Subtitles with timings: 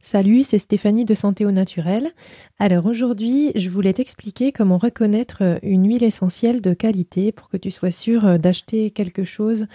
[0.00, 2.12] Salut, c'est Stéphanie de Santé au Naturel.
[2.58, 7.56] Alors aujourd'hui, je voulais t'expliquer comment reconnaître euh, une huile essentielle de qualité pour que
[7.56, 9.66] tu sois sûr euh, d'acheter quelque chose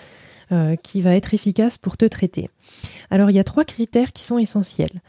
[0.52, 2.50] euh, qui va être efficace pour te traiter.
[3.12, 5.02] Alors il y a trois critères qui sont essentiels.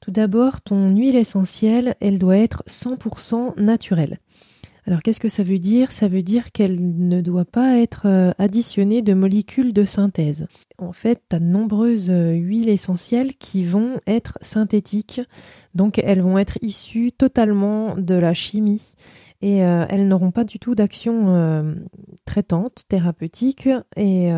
[0.00, 4.18] Tout d'abord, ton huile essentielle, elle doit être 100% naturelle.
[4.86, 5.92] Alors qu'est-ce que ça veut dire?
[5.92, 10.46] Ça veut dire qu'elle ne doit pas être euh, additionnée de molécules de synthèse.
[10.78, 15.20] En fait, tu as de nombreuses euh, huiles essentielles qui vont être synthétiques,
[15.74, 18.94] donc elles vont être issues totalement de la chimie
[19.40, 21.74] et euh, elles n'auront pas du tout d'action
[22.24, 24.30] traitante, thérapeutique et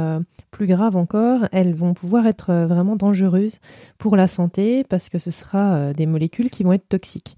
[0.50, 3.58] plus grave encore, elles vont pouvoir être vraiment dangereuses
[3.98, 7.36] pour la santé parce que ce sera des molécules qui vont être toxiques.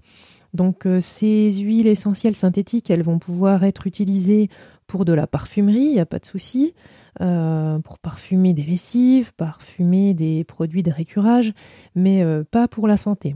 [0.57, 4.49] Donc euh, ces huiles essentielles synthétiques, elles vont pouvoir être utilisées
[4.87, 6.73] pour de la parfumerie, il n'y a pas de souci,
[7.21, 11.53] euh, pour parfumer des lessives, parfumer des produits de récurage,
[11.93, 13.35] mais euh, pas pour la santé.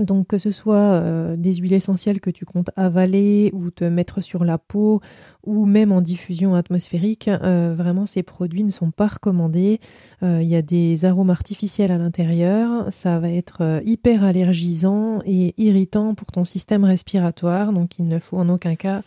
[0.00, 4.22] Donc que ce soit euh, des huiles essentielles que tu comptes avaler ou te mettre
[4.22, 5.00] sur la peau
[5.44, 9.80] ou même en diffusion atmosphérique, euh, vraiment ces produits ne sont pas recommandés.
[10.22, 15.54] Euh, il y a des arômes artificiels à l'intérieur, ça va être hyper allergisant et
[15.58, 19.02] irritant pour ton système respiratoire, donc il ne faut en aucun cas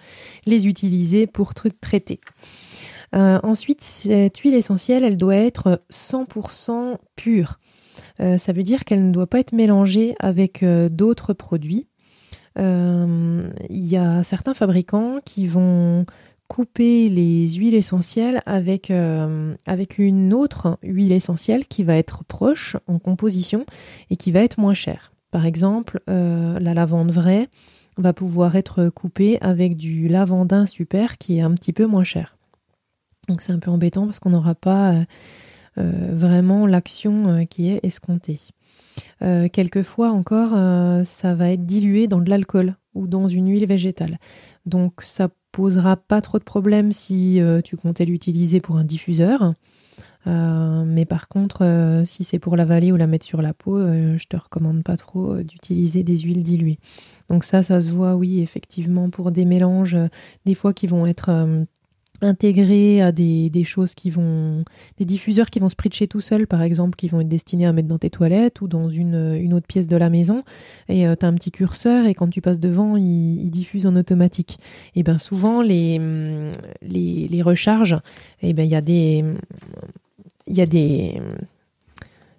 [0.45, 2.19] les utiliser pour trucs traités.
[3.13, 7.59] ensuite, cette huile essentielle, elle doit être 100% pure.
[8.19, 11.87] Euh, ça veut dire qu'elle ne doit pas être mélangée avec euh, d'autres produits.
[12.59, 16.05] Euh, il y a certains fabricants qui vont
[16.47, 23.65] couper les huiles essentielles avec, une autre huile essentielle qui va être proche en composition
[24.11, 25.13] et qui va être moins chère.
[25.31, 27.47] Par exemple, la lavande vraie
[27.97, 32.37] va pouvoir être coupée avec du lavandin super qui est un petit peu moins cher.
[33.29, 35.05] Donc c'est un peu embêtant parce qu'on n'aura pas
[35.77, 38.39] vraiment l'action euh, qui est escomptée.
[39.21, 40.51] Euh, quelquefois encore,
[41.05, 44.19] ça va être dilué dans de l'alcool ou dans une huile végétale.
[44.65, 49.55] Donc ça posera pas trop de problèmes si tu comptais l'utiliser pour un diffuseur.
[50.25, 54.37] mais par contre, si c'est pour l'avaler ou la mettre sur la peau, je te
[54.37, 56.79] recommande pas trop d'utiliser des huiles diluées.
[57.29, 59.97] Donc ça, ça se voit, oui, effectivement, pour des mélanges,
[60.45, 61.65] des fois qui vont être
[62.23, 64.63] intégrés à des, choses qui vont.
[64.97, 67.73] des diffuseurs qui vont se pritcher tout seuls, par exemple, qui vont être destinés à
[67.73, 70.43] mettre dans tes toilettes ou dans une, autre pièce de la maison.
[70.89, 73.95] Et euh, tu as un petit curseur et quand tu passes devant, il, diffuse en
[73.95, 74.59] automatique.
[74.95, 75.99] Et bien souvent, les,
[76.81, 77.97] les, les recharges,
[78.41, 79.23] ben il y a des.
[80.45, 81.21] Il y a des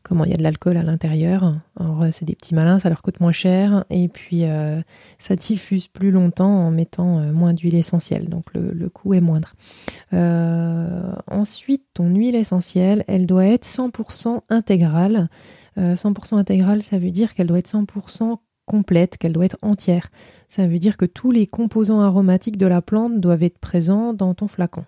[0.05, 1.57] comment il y a de l'alcool à l'intérieur.
[1.81, 4.81] Alors euh, c'est des petits malins, ça leur coûte moins cher et puis euh,
[5.19, 9.55] ça diffuse plus longtemps en mettant euh, moins d'huile essentielle, donc le, coût est moindre.
[10.13, 15.29] ensuite, ton huile essentielle, elle doit être 100% intégrale.
[15.77, 18.37] 100% intégrale, ça veut dire qu'elle doit être 100%
[18.67, 20.11] complète, qu'elle doit être entière.
[20.49, 24.35] Ça veut dire que tous les composants aromatiques de la plante doivent être présents dans
[24.35, 24.85] ton flacon.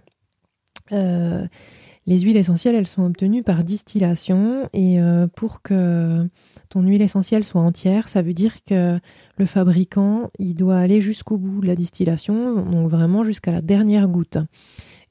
[2.09, 6.29] Les huiles essentielles, elles sont obtenues par distillation et euh, pour que
[6.69, 9.01] ton huile essentielle soit entière, ça veut dire que
[9.37, 14.07] le fabricant, il doit aller jusqu'au bout de la distillation, donc vraiment jusqu'à la dernière
[14.07, 14.39] goutte.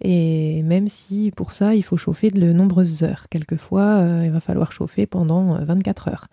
[0.01, 3.27] Et même si pour ça, il faut chauffer de nombreuses heures.
[3.29, 6.27] Quelquefois, euh, il va falloir chauffer pendant 24 euh, heures.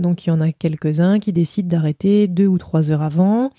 [0.00, 3.50] Donc il y en a quelques-uns qui décident d'arrêter deux ou trois heures avant.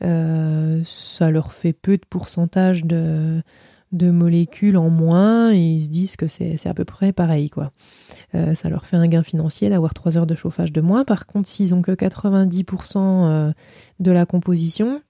[0.00, 3.42] ça leur fait peu de pourcentage de,
[3.96, 7.50] de molécules en moins et ils se disent que c'est à peu près pareil.
[7.50, 7.72] quoi.
[8.34, 11.04] Euh, ça leur fait un gain financier d'avoir 3 heures de chauffage de moins.
[11.04, 13.52] Par contre, s'ils ont que 90% euh,
[14.00, 15.00] de la composition,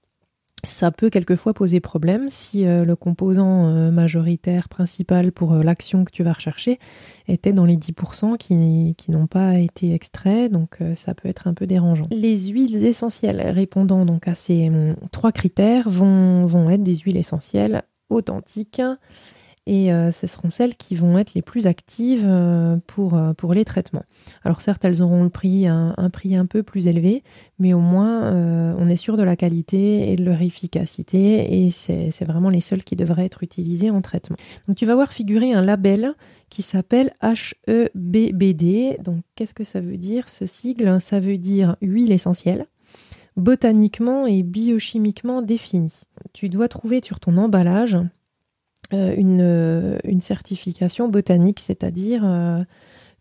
[0.63, 6.23] ça peut quelquefois poser problème si euh, le composant majoritaire principal pour l'action que tu
[6.23, 6.79] vas rechercher
[7.27, 11.53] était dans les 10% qui, qui n'ont pas été extraits, donc ça peut être un
[11.53, 12.07] peu dérangeant.
[12.11, 17.17] Les huiles essentielles répondant donc à ces hum, trois critères vont, vont être des huiles
[17.17, 18.81] essentielles authentiques.
[19.67, 23.53] Et euh, ce seront celles qui vont être les plus actives euh, pour, euh, pour
[23.53, 24.05] les traitements.
[24.45, 27.21] Alors certes, elles auront le prix, un, prix un peu plus élevé,
[27.59, 28.31] mais au moins
[28.77, 32.83] on est sûr de la qualité et de leur efficacité, et c'est vraiment les seules
[32.83, 34.37] qui devraient être utilisées en traitement.
[34.67, 36.13] Donc tu vas voir figurer un label
[36.49, 39.03] qui s'appelle HEBBD.
[39.03, 41.01] Donc qu'est-ce que ça veut dire ce sigle?
[41.01, 42.67] Ça veut dire huile essentielle
[43.37, 46.01] botaniquement et biochimiquement définie.
[46.33, 47.97] Tu dois trouver sur ton emballage
[48.93, 52.63] euh, euh, une, certification botanique, c'est-à-dire euh,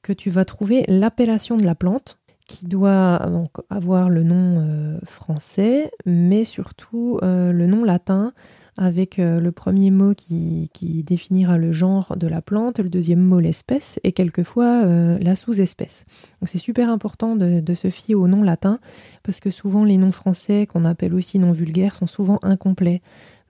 [0.03, 3.29] que tu vas trouver l'appellation de la plante qui doit
[3.71, 8.33] avoir le nom français, mais surtout le nom latin
[8.77, 10.69] avec le premier mot qui,
[11.07, 16.05] définira le genre de la plante, le deuxième mot l'espèce et quelquefois la sous-espèce.
[16.45, 18.79] c'est super important de, se fier aux noms latins
[19.23, 23.03] parce que souvent les noms français qu'on appelle aussi noms vulgaires sont souvent incomplets.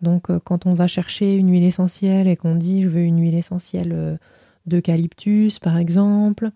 [0.02, 3.34] Donc quand on va chercher une huile essentielle et qu'on dit je veux une huile
[3.34, 4.18] essentielle
[4.66, 6.50] d'eucalyptus par exemple,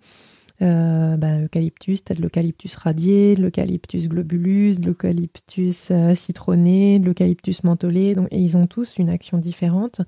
[0.63, 6.99] euh, bah, l'eucalyptus, tu as de l'eucalyptus radié, de l'eucalyptus globulus, de l'eucalyptus euh, citronné,
[6.99, 8.15] de l'eucalyptus mentholé.
[8.15, 10.03] Donc, et ils ont tous une action différente.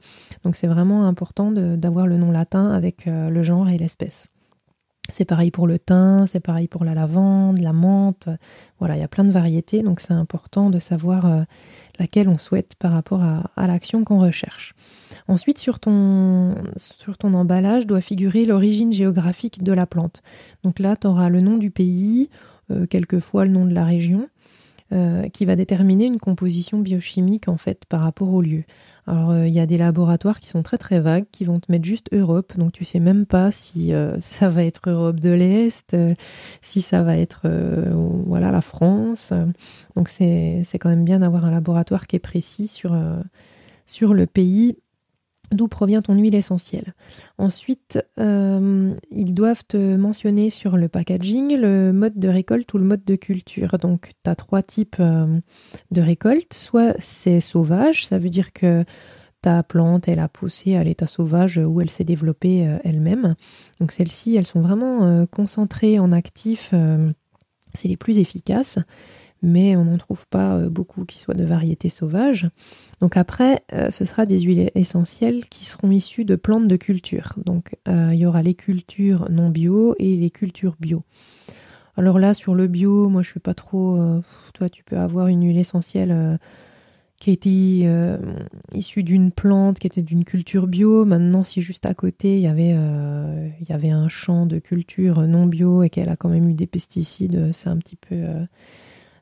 [0.45, 4.32] Donc c'est vraiment important d'avoir le nom latin avec euh, le genre et l'espèce.
[5.11, 8.29] C'est pareil pour le thym, c'est pareil pour la lavande, la menthe.
[8.79, 11.43] Voilà, il y a plein de variétés, donc c'est important de savoir euh,
[11.99, 14.75] laquelle on souhaite par rapport à, l'action qu'on recherche.
[15.29, 20.23] Ensuite, sur ton, sur ton emballage doit figurer l'origine géographique de la plante.
[20.63, 22.31] Donc là, tu auras le nom du pays,
[22.71, 24.29] euh, quelquefois le nom de la région.
[24.93, 28.65] Euh, qui va déterminer une composition biochimique en fait par rapport au lieu.
[29.07, 31.73] Alors euh, il y a des laboratoires qui sont très très vagues, qui vont te
[31.73, 35.31] mettre juste Europe, donc tu sais même pas si euh, ça va être Europe de
[35.31, 35.97] l'Est,
[36.61, 37.49] si ça va être
[38.27, 39.33] voilà la France.
[39.97, 42.95] Donc c'est quand même bien d'avoir un laboratoire qui est précis sur,
[43.87, 44.77] sur le pays
[45.53, 46.95] d'où provient ton huile essentielle.
[47.39, 52.85] Ensuite, euh, ils doivent te mentionner sur le packaging le mode de récolte ou le
[52.85, 53.79] mode de culture.
[53.79, 55.41] Donc, tu as trois types euh,
[55.91, 56.55] de récolte.
[56.55, 58.85] Soit c'est sauvage, ça veut dire que
[59.41, 63.35] ta plante, elle a poussé à l'état sauvage où elle s'est développée euh, elle-même.
[63.81, 66.73] Donc, celles-ci, elles sont vraiment concentrées en actifs.
[67.75, 68.79] c'est les plus efficaces
[69.43, 72.49] mais on n'en trouve pas euh, beaucoup qui soient de variétés sauvages.
[73.01, 77.35] Donc après, euh, ce sera des huiles essentielles qui seront issues de plantes de culture.
[77.45, 81.03] Donc euh, il y aura les cultures non bio et les cultures bio.
[81.97, 83.99] Alors là, sur le bio, moi je suis pas trop.
[84.55, 86.39] toi, tu peux avoir une huile essentielle
[87.19, 87.87] qui a été
[88.73, 91.05] issue d'une plante, qui était d'une culture bio.
[91.05, 95.91] Maintenant, si juste à côté, il y avait un champ de culture non bio et
[95.91, 98.25] qu'elle a quand même eu des pesticides, c'est un petit peu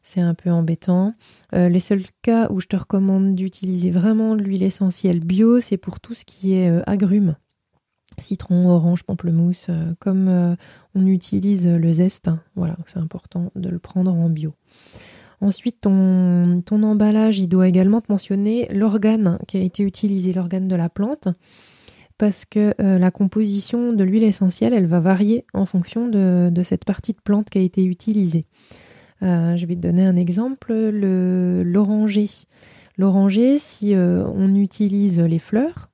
[0.02, 1.14] c'est un peu embêtant.
[1.54, 5.76] Euh, les seuls cas où je te recommande d'utiliser vraiment de l'huile essentielle bio, c'est
[5.76, 7.36] pour tout ce qui est euh, agrumes.
[8.18, 10.56] Citron, orange, pamplemousse, euh, comme
[10.94, 12.28] on utilise le zeste.
[12.28, 12.40] Hein.
[12.56, 14.54] voilà, c'est important de le prendre en bio.
[15.40, 20.76] Ensuite, ton, emballage, il doit également te mentionner l'organe qui a été utilisé, l'organe de
[20.76, 21.28] la plante,
[22.18, 27.14] parce que la composition de l'huile essentielle, elle va varier en fonction de, cette partie
[27.14, 28.44] de plante qui a été utilisée.
[29.22, 32.30] Euh, je vais te donner un exemple, l'oranger.
[32.96, 35.90] L'oranger, si euh, on utilise les fleurs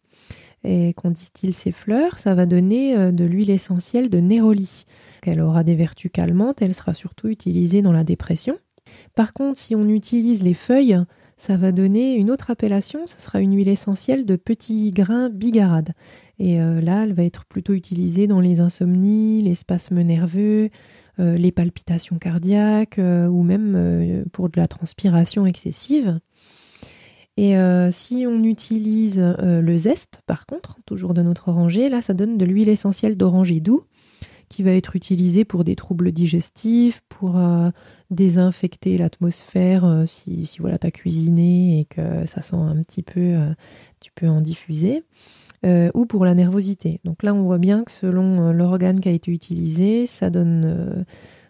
[0.65, 4.85] et qu'on distille ces fleurs, ça va donner euh, de l'huile essentielle de néroli.
[5.25, 8.59] Elle aura des vertus calmantes, elle sera surtout utilisée dans la dépression.
[9.15, 10.99] Par contre, si on utilise les feuilles,
[11.37, 15.93] ça va donner une autre appellation, ce sera une huile essentielle de petits grains bigarades.
[16.39, 20.71] Et là, elle va être plutôt utilisée dans les insomnies, les spasmes nerveux,
[21.19, 26.19] les palpitations cardiaques euh, ou même euh, pour de la transpiration excessive.
[27.39, 27.55] Et
[27.91, 32.47] si on utilise le zeste, par contre, toujours de notre oranger, là, ça donne de
[32.47, 33.85] l'huile essentielle d'oranger doux
[34.49, 37.39] qui va être utilisée pour des troubles digestifs, pour
[38.09, 43.37] désinfecter l'atmosphère si, si, voilà, tu as cuisiné et que ça sent un petit peu,
[44.01, 45.05] tu peux en diffuser.
[45.67, 47.01] Euh, ou pour la nervosité.
[47.05, 50.65] Donc là, on voit bien que selon euh, l'organe qui a été utilisé, ça donne
[50.65, 51.05] euh,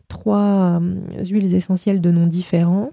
[0.08, 0.80] trois
[1.22, 2.92] huiles essentielles de noms différents,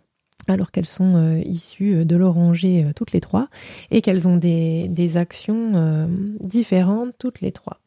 [0.50, 3.48] alors qu'elles sont issues de l'oranger toutes les trois,
[3.90, 6.10] et qu'elles ont des, des actions
[6.42, 7.80] différentes toutes les trois.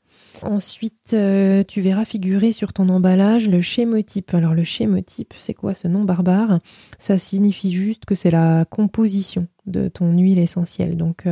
[0.42, 1.16] Ensuite,
[1.68, 4.32] tu verras figurer sur ton emballage le schémotype.
[4.32, 6.60] Alors le schémotype, c'est quoi ce nom barbare?
[6.98, 10.96] Ça signifie juste que c'est la composition de ton huile essentielle.
[10.96, 11.26] Donc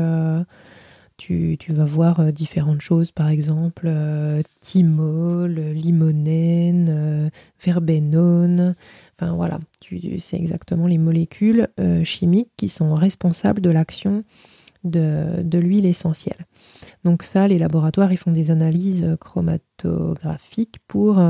[1.16, 7.30] tu, vas voir euh, différentes choses, par exemple euh, thymol, limonène, euh,
[7.64, 8.74] verbénone.
[9.18, 9.58] Enfin voilà,
[10.18, 11.68] c'est exactement les molécules
[12.04, 14.24] chimiques qui sont responsables de l'action
[14.82, 16.46] de, l'huile essentielle.
[17.04, 21.22] Donc ça, les laboratoires, ils font des analyses chromatographiques pour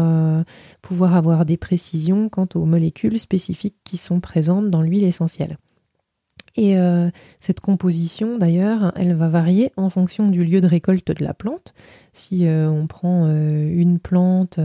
[0.83, 5.59] pouvoir avoir des précisions quant aux molécules spécifiques qui sont présentes dans l'huile essentielle.
[6.57, 11.25] Et euh, cette composition, d'ailleurs, elle va varier en fonction du lieu de récolte de
[11.25, 11.75] la plante.
[12.13, 14.59] Si euh, on prend euh, une plante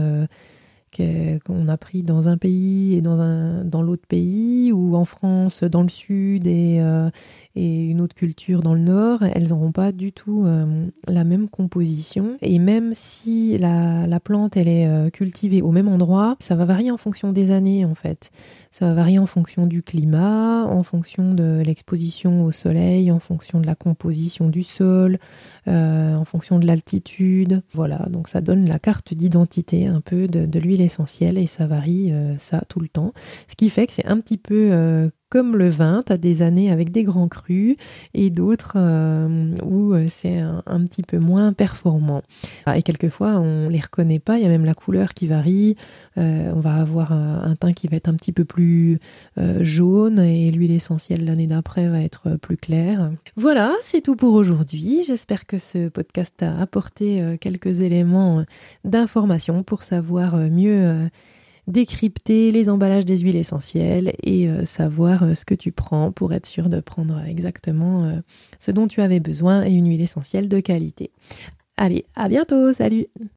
[1.46, 5.82] qu'on a pris dans un pays et dans, dans l'autre pays, ou en France, dans
[5.82, 6.80] le sud et,
[7.60, 10.46] et une autre culture dans le nord, elles n'auront pas du tout
[11.06, 12.36] la même composition.
[12.42, 16.90] Et même si la, la plante elle est cultivée au même endroit, ça va varier
[16.90, 18.30] en fonction des années en fait.
[18.70, 23.60] Ça va varier en fonction du climat, en fonction de l'exposition au soleil, en fonction
[23.60, 25.18] de la composition du sol,
[25.68, 27.62] euh, en fonction de l'altitude.
[27.72, 32.12] Voilà, donc ça donne la carte d'identité un peu de, l'huile essentielle et ça varie
[32.12, 33.12] euh, ça tout le temps.
[33.48, 36.42] Ce qui fait que c'est un petit peu euh, comme le vin, tu as des
[36.42, 37.76] années avec des grands crus
[38.14, 42.22] et d'autres euh, où euh, c'est un, petit peu moins performant.
[42.66, 45.28] Ah, et quelquefois, on ne les reconnaît pas, il y a même la couleur qui
[45.28, 45.76] varie.
[46.18, 48.98] Euh, on va avoir un, teint qui va être un petit peu plus
[49.60, 53.10] jaune et l'huile essentielle l'année d'après va être plus claire.
[53.36, 55.04] Voilà, c'est tout pour aujourd'hui.
[55.06, 58.44] J'espère que ce podcast a apporté quelques éléments
[58.84, 61.08] d'information pour savoir mieux
[61.70, 66.32] décrypter les emballages des huiles essentielles et euh, savoir euh, ce que tu prends pour
[66.32, 68.20] être sûr de prendre exactement euh,
[68.58, 71.10] ce dont tu avais besoin et une huile essentielle de qualité.
[71.76, 73.06] Allez, à bientôt, salut